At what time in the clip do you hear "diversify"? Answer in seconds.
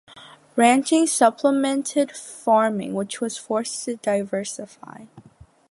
3.97-5.05